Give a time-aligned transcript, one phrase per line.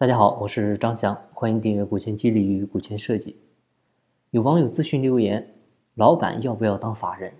[0.00, 3.32] 大家好，我是张翔，欢迎订阅《股权激励与股权设计》。
[4.30, 5.46] 有网友咨询留言：
[5.96, 7.30] 老板要不要当法人？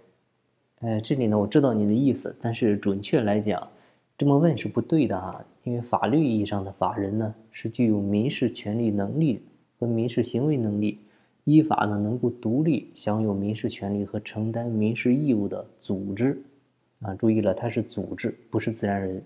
[0.80, 3.66] 呃，这里呢，我知道你的意思，但是准确来讲，
[4.18, 5.42] 这么问是不对的哈。
[5.64, 9.42] 因为法律意义上的法人呢，是具有民事权利能力
[9.78, 10.98] 和民事行为能力，
[11.44, 16.38] 依法呢能够独立享有民事权利和承担民事义务的组织。
[17.00, 19.24] 啊，注意了，它是组织，不是自然人。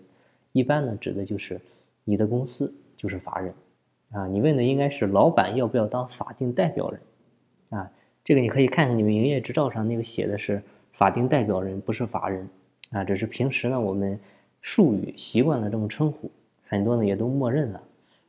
[0.53, 1.61] 一般呢，指的就是
[2.05, 2.73] 你的公司。
[3.05, 3.53] 就是法人，
[4.13, 7.01] 啊，你问的应该是老板要不要当法定代表人，
[7.69, 7.93] 啊，
[8.25, 12.49] 这个你可以看看你们营业执照上那个写的是法定代表人，不是法人，
[12.93, 14.19] 啊，只是平时呢我们
[14.63, 16.31] 术语习惯了这么称呼，
[16.67, 17.83] 很多呢也都默认了，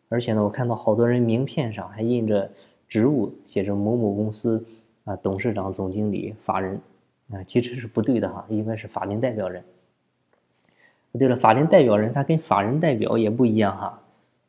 [0.09, 2.51] 而且呢我看到好多人名片上还印着
[2.85, 4.61] 职务，写着某某公司
[5.05, 6.77] 啊董事长、总经理、法人，
[7.31, 9.63] 啊，其实是不对的哈，应该是法定代表人。
[11.17, 14.01] 对了，法定代表人他跟法人代表也不一样哈。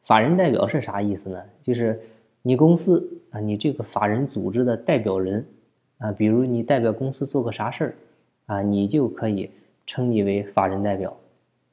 [0.07, 1.43] 法人代表是啥意思呢？
[1.61, 2.01] 就是
[2.43, 5.45] 你公司啊，你这个法人组织的代表人
[5.99, 7.95] 啊，比如你代表公司做个啥事儿
[8.47, 9.51] 啊，你就可以
[9.85, 11.17] 称你为法人代表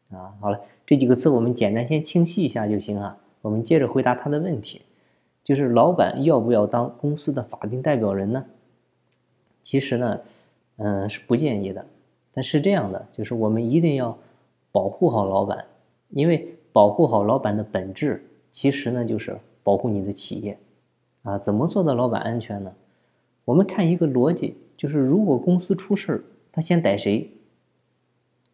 [0.09, 0.33] 啊。
[0.41, 3.15] 好了，这几个词我们简单先清晰一下就行啊。
[3.43, 4.81] 我们接着回答他的问题，
[5.43, 8.43] 就是老板要不要当公司的法定代表人呢？
[9.61, 10.19] 其实呢，
[10.77, 11.85] 嗯，是不建议的。
[12.33, 14.17] 但是这样的，就是我们一定要
[14.71, 15.63] 保护好老板，
[16.09, 16.43] 因为。
[16.73, 18.21] 保护好老板的本质，
[18.51, 20.57] 其实呢就是保护你的企业，
[21.21, 22.73] 啊，怎么做到老板安全呢？
[23.45, 27.29] 我们看一个逻辑，就是如果公司出事儿，他先逮谁？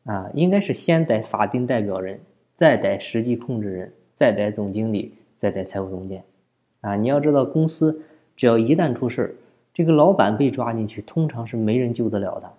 [0.03, 2.19] 啊，应该是先逮法定代表人，
[2.53, 6.23] 再逮实际控制人，再逮总经理，再逮财务总监。
[6.81, 8.01] 啊，你要知道，公司
[8.35, 9.35] 只要一旦出事儿，
[9.73, 12.51] 这个老板被抓进去，通常是没人救得了的，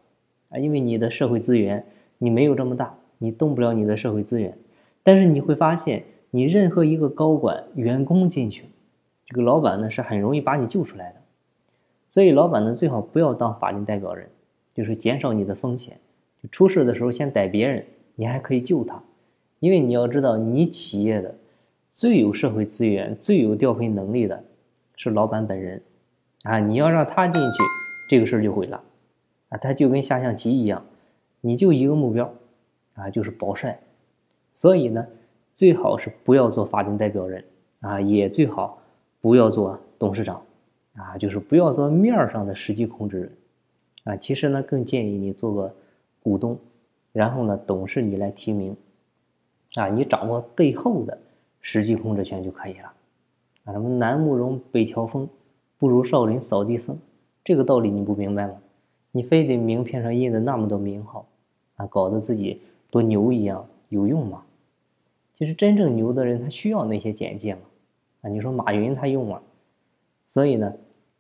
[0.50, 1.84] 啊，因为你的社会资源
[2.18, 4.56] 你没有这么大，你动不了你的社会资源。
[5.02, 8.64] 但是你会发现，你任何一个高管、员工进去，
[9.26, 11.16] 这个老板呢是很容易把你救出来的。
[12.08, 14.28] 所以，老板呢最好不要当法定代表人，
[14.74, 15.96] 就是减少你的风险。
[16.42, 17.84] 就出事的时候先逮别人，
[18.16, 19.02] 你还可以救他。
[19.58, 21.34] 因为你要知道，你企业的
[21.90, 24.42] 最有社会资源、最有调配能力的
[24.96, 25.82] 是老板本人
[26.44, 26.58] 啊！
[26.58, 27.58] 你要让他进去，
[28.08, 28.82] 这个事儿就毁了
[29.50, 29.58] 啊！
[29.58, 30.84] 他就跟下象棋一样，
[31.42, 32.32] 你就一个目标
[32.94, 33.78] 啊，就是保帅。
[34.60, 35.06] 所以呢，
[35.54, 37.42] 最好是不要做法定代表人
[37.80, 38.78] 啊，也最好
[39.18, 40.42] 不要做董事长
[40.96, 43.32] 啊，就是不要做面儿上的实际控制人
[44.04, 44.16] 啊。
[44.18, 45.74] 其实呢，更建议你做个
[46.22, 46.58] 股东，
[47.10, 48.76] 然后呢，董事你来提名
[49.76, 51.16] 啊，你掌握背后的
[51.62, 52.92] 实际控制权就可以了
[53.64, 53.72] 啊。
[53.72, 55.26] 什么南慕容北条风，
[55.78, 56.98] 不如少林扫地僧，
[57.42, 58.56] 这个道理你不明白吗？
[59.12, 61.24] 你非得名片上印的那么多名号
[61.76, 62.60] 啊，搞得自己
[62.90, 63.66] 多牛一样。
[63.88, 64.44] 有用吗？
[65.40, 67.62] 其实真正牛的人，他需要那些简介吗？
[68.20, 69.40] 啊，你说马云他用吗？
[70.26, 70.70] 所以呢，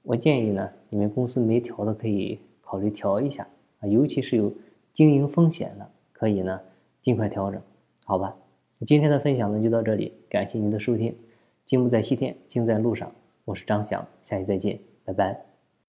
[0.02, 3.48] 我建议呢，你们公司没调的可以考虑调一下
[3.78, 4.52] 啊，尤其是有
[4.92, 6.60] 经营风险的，可以呢
[7.00, 7.58] 尽快调整，
[8.04, 8.36] 好吧？
[8.84, 11.16] 今天的分享呢就到这里，感谢您的收听。
[11.64, 13.10] 金不在西天，金在路上。
[13.46, 15.49] 我是张翔，下期再见，拜拜。